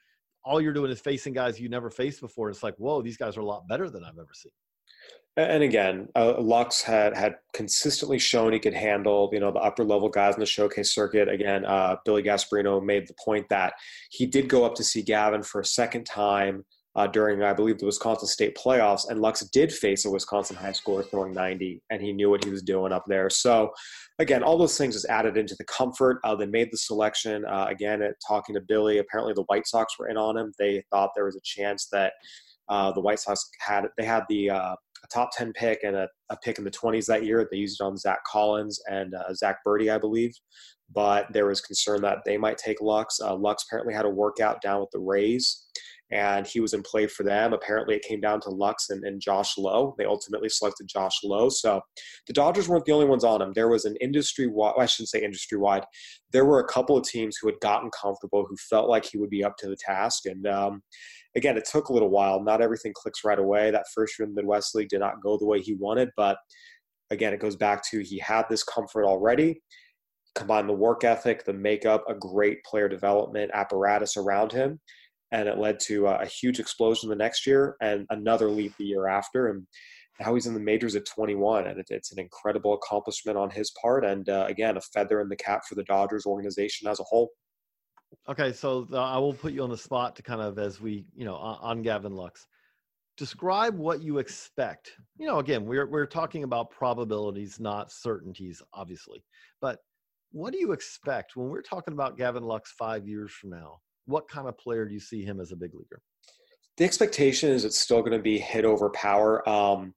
[0.44, 2.50] all you're doing is facing guys you never faced before.
[2.50, 4.52] It's like whoa these guys are a lot better than i've ever seen.
[5.38, 9.84] And again, uh, Lux had had consistently shown he could handle, you know, the upper
[9.84, 11.28] level guys in the showcase circuit.
[11.28, 13.74] Again, uh, Billy Gasparino made the point that
[14.10, 16.64] he did go up to see Gavin for a second time
[16.96, 20.70] uh, during, I believe, the Wisconsin State playoffs, and Lux did face a Wisconsin high
[20.70, 23.30] schooler throwing 90, and he knew what he was doing up there.
[23.30, 23.72] So,
[24.18, 26.18] again, all those things is added into the comfort.
[26.24, 27.44] Uh, they made the selection.
[27.44, 30.52] Uh, again, at talking to Billy, apparently the White Sox were in on him.
[30.58, 32.14] They thought there was a chance that
[32.68, 36.08] uh, the White Sox had they had the uh, a top 10 pick and a,
[36.30, 37.48] a, pick in the 20s that year.
[37.50, 40.32] They used it on Zack Collins and uh, Zack Burdi, I believe.
[40.92, 43.20] But there was concern that they might take Lux.
[43.20, 45.66] Lux apparently had a workout down with the Rays,
[46.10, 47.52] and he was in play for them.
[47.52, 49.94] Apparently, it came down to Lux and, and Josh Lowe.
[49.98, 51.50] They ultimately selected Josh Lowe.
[51.50, 51.82] So
[52.26, 53.52] the Dodgers weren't the only ones on him.
[53.52, 55.84] There was an industry wide, I shouldn't say industry wide,
[56.32, 59.30] there were a couple of teams who had gotten comfortable, who felt like he would
[59.30, 60.26] be up to the task.
[60.26, 60.82] And, um,
[61.36, 62.42] again, it took a little while.
[62.42, 63.70] Not everything clicks right away.
[63.70, 66.38] That first year in the Midwest League did not go the way he wanted, but
[67.10, 69.62] again, it goes back to he had this comfort already.
[70.34, 74.78] Combine the work ethic, the makeup, a great player development apparatus around him,
[75.32, 79.08] and it led to a, huge explosion the next year and another leap the year
[79.08, 79.48] after.
[79.48, 79.66] And
[80.20, 83.72] now he's in the majors at 21, and it, it's an incredible accomplishment on his
[83.80, 84.04] part.
[84.04, 87.30] And uh, again, a feather in the cap for the Dodgers organization as a whole.
[88.28, 91.24] Okay, so I will put you on the spot to kind of as we, you
[91.24, 92.46] know, on, on, Gavin Lux.
[93.18, 94.92] Describe what you expect.
[95.18, 99.22] You know, again, we're we're talking about probabilities, not certainties, obviously.
[99.60, 99.80] But
[100.32, 103.80] what do you expect when we're talking about Gavin Lux five years from now?
[104.08, 106.00] What kind of player do you see him as a big leaguer?
[106.78, 109.46] The expectation is it's still going to be hit over power.
[109.46, 109.92] Um,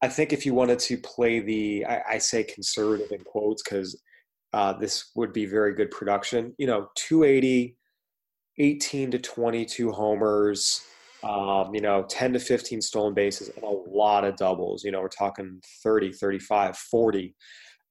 [0.00, 4.00] I think if you wanted to play the, I, I say conservative in quotes because
[4.52, 6.54] uh, this would be very good production.
[6.56, 7.76] You know, 280,
[8.58, 10.82] 18 to 22 homers,
[11.24, 14.84] um, you know, 10 to 15 stolen bases, and a lot of doubles.
[14.84, 17.34] You know, we're talking 30, 35, 40.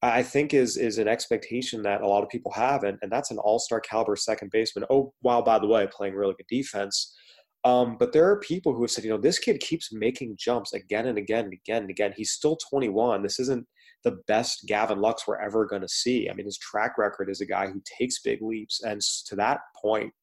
[0.01, 3.31] I think is is an expectation that a lot of people have, and, and that's
[3.31, 4.85] an all-star caliber second baseman.
[4.89, 7.15] Oh, wow, by the way, playing really good defense.
[7.63, 10.73] Um, but there are people who have said, you know, this kid keeps making jumps
[10.73, 12.13] again and again and again and again.
[12.15, 13.23] He's still 21.
[13.23, 13.65] This isn't
[14.03, 16.29] the best Gavin Lux we're ever going to see.
[16.29, 18.83] I mean, his track record is a guy who takes big leaps.
[18.83, 20.13] And to that point,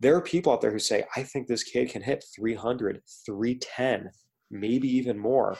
[0.00, 4.10] there are people out there who say, I think this kid can hit 300, 310
[4.50, 5.56] maybe even more.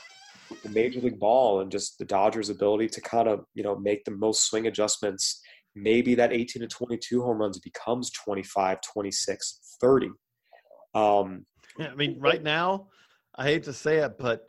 [0.63, 4.05] The Major League Ball and just the Dodgers' ability to kind of you know make
[4.05, 5.41] the most swing adjustments.
[5.75, 10.11] Maybe that 18 to 22 home runs becomes 25, 26, 30.
[10.95, 11.47] Um,
[11.79, 12.89] yeah, I mean, right now,
[13.37, 14.47] I hate to say it, but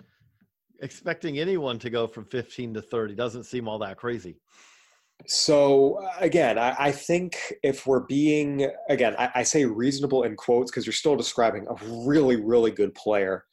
[0.82, 4.38] expecting anyone to go from 15 to 30 doesn't seem all that crazy.
[5.28, 10.72] So again, I, I, think if we're being again, I, I say reasonable in quotes
[10.72, 11.76] because you're still describing a
[12.08, 13.44] really, really good player.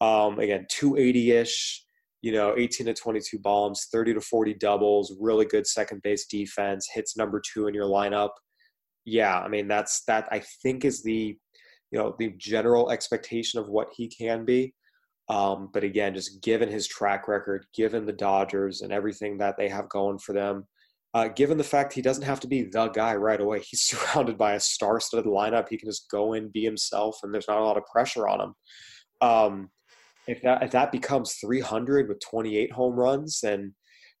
[0.00, 1.84] Um, again, 280-ish,
[2.22, 6.88] you know, 18 to 22 bombs, 30 to 40 doubles, really good second base defense,
[6.92, 8.30] hits number two in your lineup.
[9.04, 10.28] Yeah, I mean that's that.
[10.30, 11.36] I think is the,
[11.90, 14.72] you know, the general expectation of what he can be.
[15.28, 19.68] Um, but again, just given his track record, given the Dodgers and everything that they
[19.68, 20.66] have going for them,
[21.14, 24.38] uh, given the fact he doesn't have to be the guy right away, he's surrounded
[24.38, 25.68] by a star-studded lineup.
[25.68, 28.40] He can just go in, be himself, and there's not a lot of pressure on
[28.40, 28.54] him.
[29.20, 29.70] Um,
[30.26, 33.72] if that if that becomes 300 with 28 home runs, and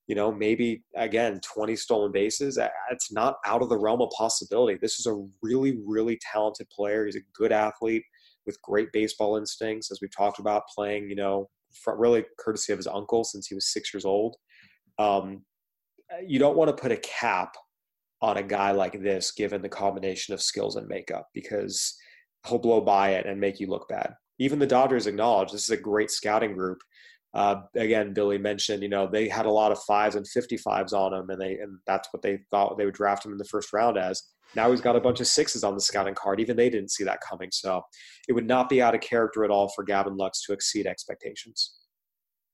[0.06, 2.58] you know maybe again 20 stolen bases,
[2.90, 4.78] it's not out of the realm of possibility.
[4.80, 7.06] This is a really really talented player.
[7.06, 8.04] He's a good athlete
[8.46, 11.48] with great baseball instincts, as we've talked about, playing you know
[11.86, 14.36] really courtesy of his uncle since he was six years old.
[14.98, 15.44] Um,
[16.26, 17.54] you don't want to put a cap
[18.20, 21.96] on a guy like this given the combination of skills and makeup because
[22.46, 24.14] he'll blow by it and make you look bad.
[24.42, 26.78] Even the Dodgers acknowledge this is a great scouting group.
[27.32, 31.14] Uh, again, Billy mentioned, you know, they had a lot of fives and 55s on
[31.14, 33.72] him, and they and that's what they thought they would draft him in the first
[33.72, 34.22] round as.
[34.54, 36.40] Now he's got a bunch of sixes on the scouting card.
[36.40, 37.50] Even they didn't see that coming.
[37.52, 37.82] So
[38.28, 41.78] it would not be out of character at all for Gavin Lux to exceed expectations.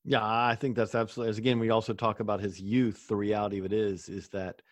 [0.05, 1.31] Yeah, I think that's absolutely.
[1.31, 3.09] As again, we also talk about his youth.
[3.09, 4.62] The reality of it is, is that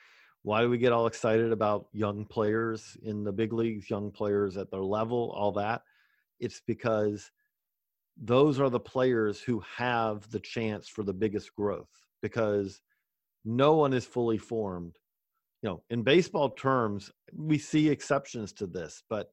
[0.43, 4.57] why do we get all excited about young players in the big leagues, young players
[4.57, 5.83] at their level, all that?
[6.41, 7.31] It's because
[8.17, 11.91] those are the players who have the chance for the biggest growth
[12.23, 12.81] because
[13.45, 14.97] no one is fully formed.
[15.63, 19.29] You know, in baseball terms, we see exceptions to this, but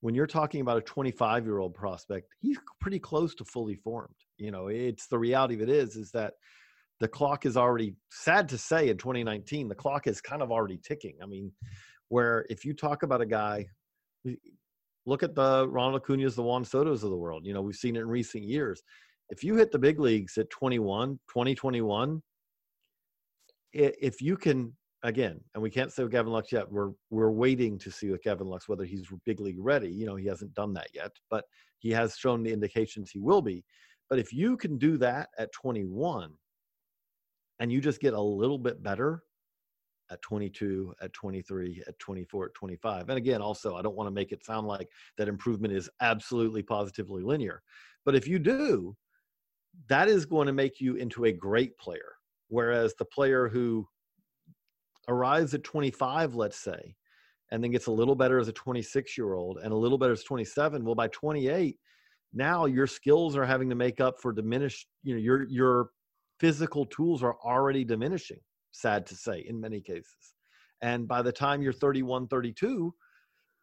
[0.00, 4.14] when you're talking about a 25 year old prospect, he's pretty close to fully formed.
[4.36, 6.34] You know, it's the reality of it is, is that
[7.00, 10.78] the clock is already sad to say in 2019, the clock is kind of already
[10.78, 11.16] ticking.
[11.22, 11.52] I mean,
[12.08, 13.66] where if you talk about a guy,
[15.08, 17.46] look at the Ronald Acuna's, the Juan Soto's of the world.
[17.46, 18.82] You know, we've seen it in recent years.
[19.30, 22.22] If you hit the big leagues at 21, 2021,
[23.72, 26.70] if you can again, and we can't say with Gavin Lux yet.
[26.70, 29.88] We're we're waiting to see with Gavin Lux whether he's big league ready.
[29.90, 31.44] You know, he hasn't done that yet, but
[31.78, 33.64] he has shown the indications he will be.
[34.10, 36.32] But if you can do that at 21,
[37.60, 39.22] and you just get a little bit better
[40.10, 43.08] at 22, at 23, at 24, at 25.
[43.08, 46.62] And again, also, I don't want to make it sound like that improvement is absolutely
[46.62, 47.62] positively linear.
[48.04, 48.96] But if you do,
[49.88, 52.14] that is going to make you into a great player.
[52.48, 53.86] Whereas the player who
[55.08, 56.96] arrives at 25, let's say,
[57.50, 60.12] and then gets a little better as a 26 year old and a little better
[60.12, 61.78] as 27, well, by 28,
[62.34, 65.90] now your skills are having to make up for diminished, you know, your, your
[66.40, 68.40] physical tools are already diminishing,
[68.72, 70.34] sad to say, in many cases.
[70.82, 72.94] And by the time you're 31, 32,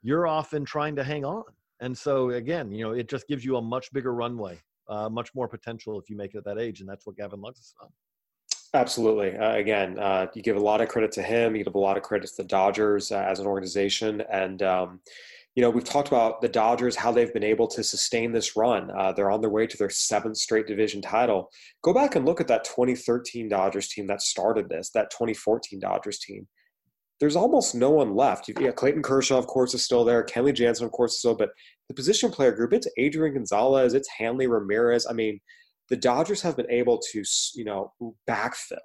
[0.02, 1.44] you're often trying to hang on.
[1.80, 5.34] And so, again, you know, it just gives you a much bigger runway, uh, much
[5.34, 6.80] more potential if you make it at that age.
[6.80, 7.90] And that's what Gavin Lux has done.
[8.74, 9.38] Absolutely.
[9.38, 11.56] Uh, again, uh, you give a lot of credit to him.
[11.56, 14.22] You give a lot of credit to the Dodgers uh, as an organization.
[14.30, 15.00] And, um,
[15.56, 18.92] you know, we've talked about the Dodgers, how they've been able to sustain this run.
[18.92, 21.50] Uh, they're on their way to their seventh straight division title.
[21.82, 26.20] Go back and look at that 2013 Dodgers team that started this, that 2014 Dodgers
[26.20, 26.46] team.
[27.22, 28.52] There's almost no one left.
[28.60, 30.26] Yeah, Clayton Kershaw, of course, is still there.
[30.26, 31.36] Kenley Jansen, of course, is still.
[31.36, 31.52] But
[31.88, 35.08] the position player group, it's Adrian Gonzalez, it's Hanley Ramirez.
[35.10, 35.40] I mean,
[35.88, 37.94] the Dodgers have been able to, you know,
[38.30, 38.80] backfill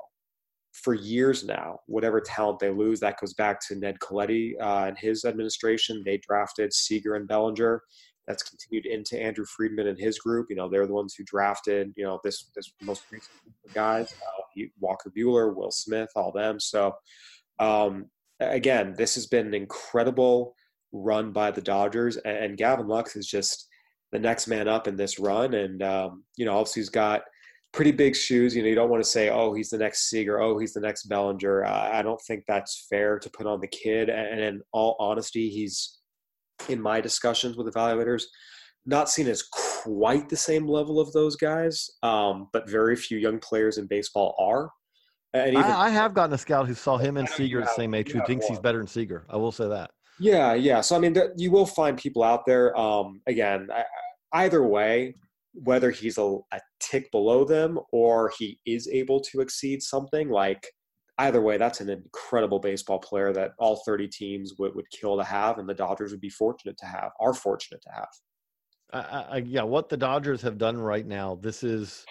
[0.83, 1.81] for years now.
[1.87, 6.03] Whatever talent they lose, that goes back to Ned Colletti uh, and his administration.
[6.05, 7.83] They drafted Seager and Bellinger.
[8.27, 10.47] That's continued into Andrew Friedman and his group.
[10.51, 13.33] You know, they're the ones who drafted, you know, this this most recent
[13.75, 16.61] guys, uh, Walker Buehler, Will Smith, all them.
[16.61, 16.95] So,
[17.59, 18.07] um,
[18.39, 20.55] again, this has been an incredible
[20.93, 23.67] run by the Dodgers, and Gavin Lux is just
[24.13, 25.55] the next man up in this run.
[25.55, 27.23] And um, you know, obviously he's got
[27.73, 28.55] pretty big shoes.
[28.55, 30.81] You know, you don't want to say, "Oh, he's the next Seager," "Oh, he's the
[30.81, 34.09] next Bellinger." Uh, I don't think that's fair to put on the kid.
[34.09, 35.99] And in all honesty, he's
[36.69, 38.25] in my discussions with evaluators
[38.87, 41.91] not seen as quite the same level of those guys.
[42.03, 44.71] Um, but very few young players in baseball are.
[45.33, 47.95] And even, I, I have gotten a scout who saw him and Seager the same
[47.95, 48.53] age who thinks one.
[48.53, 49.27] he's better than Seager.
[49.29, 49.93] I will say that.
[50.19, 50.81] Yeah, yeah.
[50.81, 52.77] So I mean, there, you will find people out there.
[52.77, 53.85] Um, again, I,
[54.33, 55.15] either way,
[55.53, 60.67] whether he's a, a tick below them or he is able to exceed something, like
[61.19, 65.25] either way, that's an incredible baseball player that all 30 teams would, would kill to
[65.25, 68.09] have, and the Dodgers would be fortunate to have, are fortunate to have.
[68.93, 72.05] I, I, yeah, what the Dodgers have done right now, this is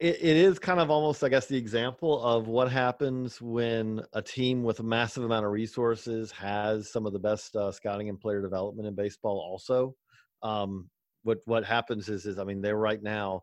[0.00, 4.22] it, it is kind of almost, I guess, the example of what happens when a
[4.22, 8.20] team with a massive amount of resources has some of the best uh, scouting and
[8.20, 9.38] player development in baseball.
[9.38, 9.96] Also,
[10.42, 10.88] um,
[11.22, 13.42] what what happens is, is I mean, they're right now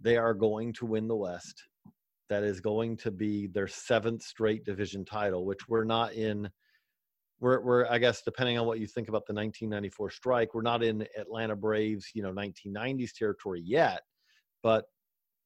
[0.00, 1.62] they are going to win the West.
[2.28, 6.48] That is going to be their seventh straight division title, which we're not in.
[7.40, 10.82] We're, we're, I guess, depending on what you think about the 1994 strike, we're not
[10.82, 14.02] in Atlanta Braves, you know, 1990s territory yet,
[14.62, 14.84] but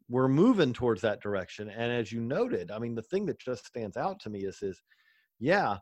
[0.08, 1.70] we're moving towards that direction.
[1.70, 4.60] And as you noted, I mean, the thing that just stands out to me is,
[4.60, 4.82] is
[5.38, 5.78] yeah,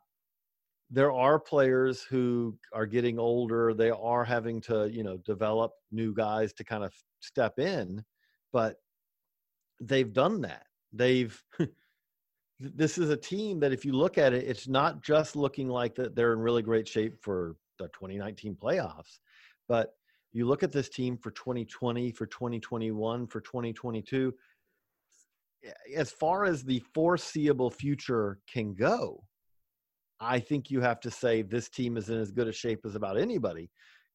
[0.93, 3.73] there are players who are getting older.
[3.73, 8.05] They are having to, you know, develop new guys to kind of step in,
[8.53, 8.77] but
[9.81, 10.67] they've done that.
[10.93, 11.43] They've,
[12.61, 15.95] this is a team that if you look at it, it's not just looking like
[15.95, 19.19] that they're in really great shape for the 2019 playoffs,
[19.69, 19.95] but
[20.35, 24.35] you look at this team for 2020, for 2021, for 2022,
[25.97, 29.23] as far as the foreseeable future can go,
[30.23, 32.95] I think you have to say this team is in as good a shape as
[32.95, 33.71] about anybody.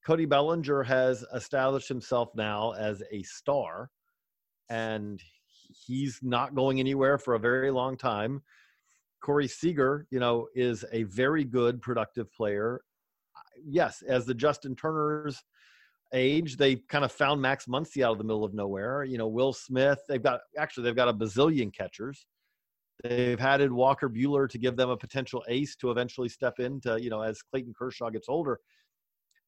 [0.06, 3.90] Cody Bellinger has established himself now as a star,
[4.70, 5.22] and
[5.86, 8.42] he's not going anywhere for a very long time.
[9.22, 12.80] Corey Seager, you know, is a very good, productive player.
[13.62, 15.44] Yes, as the Justin Turners
[16.14, 16.58] age.
[16.58, 19.04] They kind of found Max Muncy out of the middle of nowhere.
[19.04, 20.00] You know, Will Smith.
[20.08, 22.26] They've got actually they've got a bazillion catchers.
[23.04, 27.10] They've added Walker Buehler to give them a potential ace to eventually step into, you
[27.10, 28.60] know, as Clayton Kershaw gets older.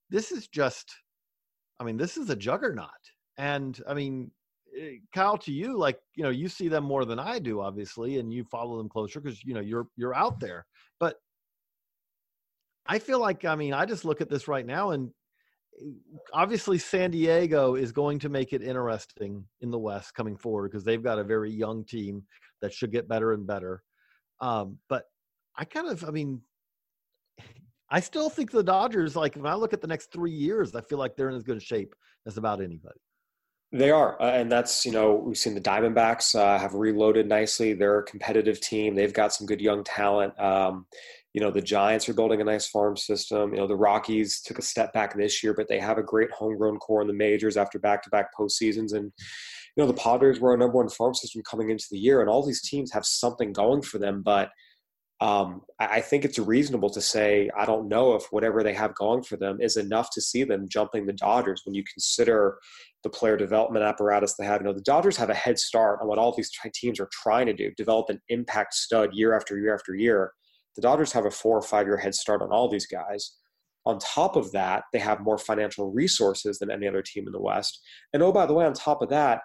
[0.09, 0.93] This is just,
[1.79, 2.89] I mean, this is a juggernaut.
[3.37, 4.31] And I mean,
[4.79, 8.19] eh, Kyle, to you, like, you know, you see them more than I do, obviously,
[8.19, 10.65] and you follow them closer because, you know, you're, you're out there.
[10.99, 11.15] But
[12.85, 15.11] I feel like, I mean, I just look at this right now and
[16.33, 20.83] obviously San Diego is going to make it interesting in the West coming forward because
[20.83, 22.23] they've got a very young team
[22.61, 23.83] that should get better and better.
[24.41, 25.03] Um, but
[25.55, 26.41] I kind of, I mean,
[27.89, 30.81] I still think the Dodgers, like when I look at the next three years, I
[30.81, 31.95] feel like they're in as good shape
[32.27, 32.99] as about anybody.
[33.71, 37.73] They are, uh, and that's you know we've seen the Diamondbacks uh, have reloaded nicely.
[37.73, 38.95] They're a competitive team.
[38.95, 40.39] They've got some good young talent.
[40.39, 40.87] Um,
[41.39, 43.53] you know the Giants are building a nice farm system.
[43.53, 46.29] You know the Rockies took a step back this year, but they have a great
[46.31, 48.91] homegrown core in the majors after back-to-back postseasons.
[48.91, 52.19] And you know the Padres were a number one farm system coming into the year,
[52.19, 54.21] and all these teams have something going for them.
[54.21, 54.49] But
[55.21, 59.23] um, I think it's reasonable to say I don't know if whatever they have going
[59.23, 62.57] for them is enough to see them jumping the Dodgers when you consider
[63.03, 64.59] the player development apparatus they have.
[64.59, 67.45] You know, the Dodgers have a head start on what all these teams are trying
[67.45, 70.33] to do: develop an impact stud year after year after year.
[70.79, 73.35] The Dodgers have a four or five year head start on all these guys.
[73.85, 77.41] On top of that, they have more financial resources than any other team in the
[77.41, 77.81] West.
[78.13, 79.41] And oh, by the way, on top of that,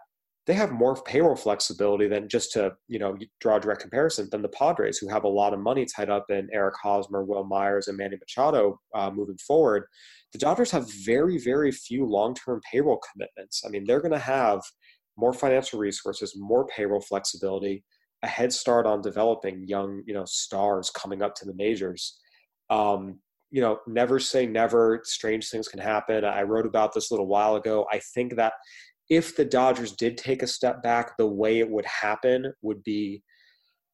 [0.46, 4.42] they have more payroll flexibility than just to you know draw a direct comparison than
[4.42, 7.88] the Padres, who have a lot of money tied up in Eric Hosmer, Wil Myers,
[7.88, 9.86] and Manny Machado uh, moving forward.
[10.32, 13.64] The Dodgers have very, very few long-term payroll commitments.
[13.66, 14.60] I mean, they're going to have
[15.16, 17.82] more financial resources, more payroll flexibility,
[18.24, 22.18] a head start on developing young, you know, stars coming up to the majors.
[22.70, 23.20] Um,
[23.50, 25.00] you know, never say never.
[25.04, 26.24] Strange things can happen.
[26.24, 27.86] I wrote about this a little while ago.
[27.92, 28.54] I think that
[29.10, 33.22] if the Dodgers did take a step back, the way it would happen would be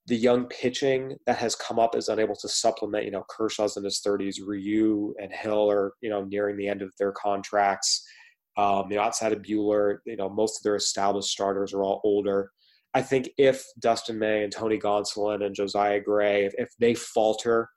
[0.07, 3.05] the young pitching that has come up is unable to supplement.
[3.05, 6.83] You know, Kershaw's in his 30s, Ryu and Hill are, you know, nearing the end
[6.83, 8.07] of their contracts.
[8.57, 12.01] Um, you know, outside of Buehler, you know, most of their established starters are all
[12.05, 12.51] older.
[12.95, 17.69] I think if Dustin May and Tony Gonsolin and Josiah Gray, if, if they falter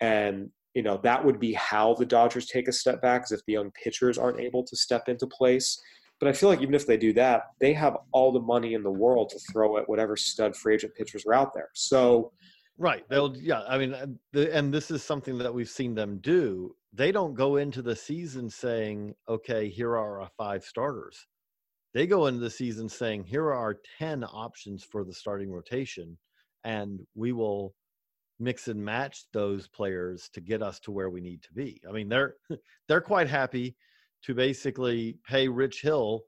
[0.00, 3.40] and you know that would be how the Dodgers take a step back, is if
[3.46, 5.80] the young pitchers aren't able to step into place.
[6.20, 8.82] But I feel like even if they do that, they have all the money in
[8.82, 11.68] the world to throw at whatever stud free agent pitchers are out there.
[11.74, 12.32] So,
[12.78, 13.62] right, they'll yeah.
[13.68, 16.74] I mean, and this is something that we've seen them do.
[16.92, 21.26] They don't go into the season saying, "Okay, here are our five starters."
[21.94, 26.18] They go into the season saying, "Here are our ten options for the starting rotation,
[26.64, 27.74] and we will."
[28.40, 31.80] mix and match those players to get us to where we need to be.
[31.88, 32.34] I mean, they're
[32.88, 33.76] they're quite happy
[34.24, 36.22] to basically pay Rich Hill.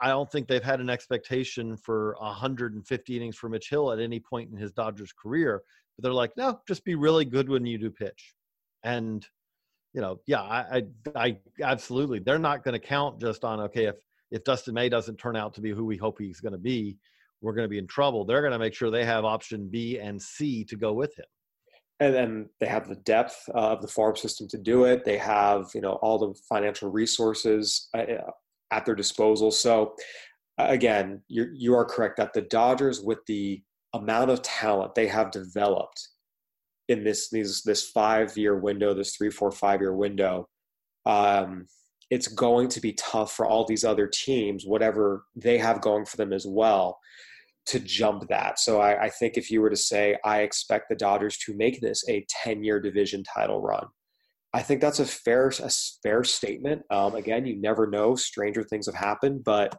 [0.00, 4.20] I don't think they've had an expectation for 150 innings for Mitch Hill at any
[4.20, 5.62] point in his Dodgers career.
[5.96, 8.34] But they're like, no, just be really good when you do pitch.
[8.82, 9.26] And,
[9.92, 10.82] you know, yeah, I,
[11.16, 12.18] I, I absolutely.
[12.18, 13.96] They're not going to count just on, okay, if
[14.30, 16.96] if Dustin May doesn't turn out to be who we hope he's going to be,
[17.40, 18.24] we're going to be in trouble.
[18.24, 21.26] They're going to make sure they have option B and C to go with him.
[22.00, 25.04] And then they have the depth uh, of the farm system to do it.
[25.04, 28.30] They have, you know, all the financial resources uh, uh,
[28.72, 29.50] at their disposal.
[29.50, 29.94] So,
[30.58, 33.62] again, you you are correct that the Dodgers, with the
[33.92, 36.08] amount of talent they have developed
[36.88, 40.48] in this these this five year window, this three, four, five year window,
[41.06, 41.66] um,
[42.10, 46.16] it's going to be tough for all these other teams, whatever they have going for
[46.16, 46.98] them as well,
[47.66, 48.58] to jump that.
[48.58, 51.80] So I, I think if you were to say, I expect the Dodgers to make
[51.80, 53.86] this a 10 year division title run,
[54.52, 55.70] I think that's a fair a
[56.02, 56.82] fair statement.
[56.88, 59.76] Um, again, you never know; stranger things have happened, but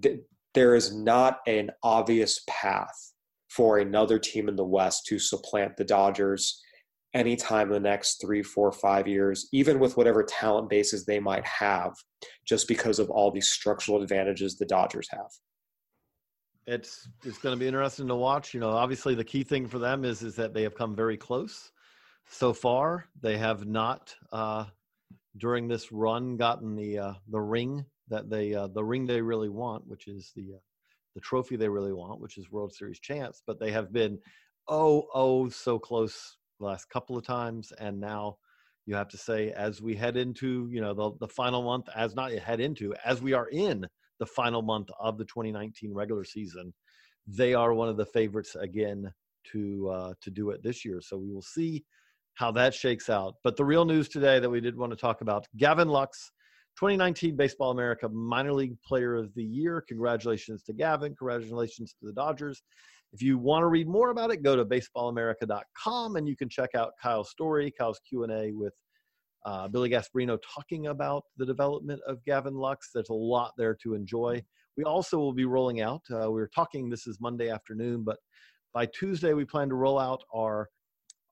[0.00, 0.20] th-
[0.54, 3.12] there is not an obvious path
[3.50, 6.58] for another team in the West to supplant the Dodgers
[7.14, 11.44] anytime in the next three, four, five years, even with whatever talent bases they might
[11.46, 11.92] have,
[12.46, 15.30] just because of all these structural advantages the Dodgers have.
[16.66, 18.54] It's it's going to be interesting to watch.
[18.54, 21.16] You know, obviously the key thing for them is is that they have come very
[21.16, 21.72] close
[22.28, 23.06] so far.
[23.20, 24.66] They have not uh,
[25.36, 29.48] during this run gotten the uh, the ring that they uh, the ring they really
[29.48, 30.60] want, which is the uh,
[31.16, 33.42] the trophy they really want, which is World Series chance.
[33.44, 34.20] But they have been
[34.68, 38.36] oh oh so close the last couple of times, and now
[38.86, 42.14] you have to say as we head into you know the the final month, as
[42.14, 43.86] not head into as we are in
[44.18, 46.72] the final month of the 2019 regular season,
[47.26, 49.12] they are one of the favorites again
[49.52, 51.00] to uh, to do it this year.
[51.02, 51.84] So we will see
[52.34, 53.34] how that shakes out.
[53.44, 56.30] But the real news today that we did want to talk about: Gavin Lux,
[56.78, 59.84] 2019 Baseball America Minor League Player of the Year.
[59.88, 61.14] Congratulations to Gavin.
[61.16, 62.62] Congratulations to the Dodgers.
[63.12, 66.70] If you want to read more about it, go to baseballamerica.com and you can check
[66.74, 68.72] out Kyle's story, Kyle's Q&A with
[69.44, 72.90] uh, Billy Gasparino talking about the development of Gavin Lux.
[72.94, 74.42] There's a lot there to enjoy.
[74.76, 78.16] We also will be rolling out, uh, we are talking, this is Monday afternoon, but
[78.72, 80.68] by Tuesday, we plan to roll out our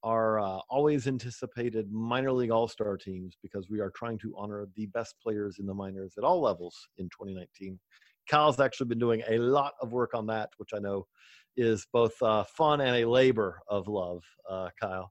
[0.03, 4.87] our uh, always anticipated minor league all-star teams because we are trying to honor the
[4.87, 7.79] best players in the minors at all levels in 2019
[8.31, 11.07] kyle's actually been doing a lot of work on that which i know
[11.57, 15.11] is both uh, fun and a labor of love uh, kyle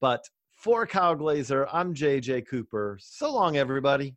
[0.00, 0.22] but
[0.64, 2.98] for Kyle Glaser, I'm JJ Cooper.
[3.00, 4.16] So long, everybody.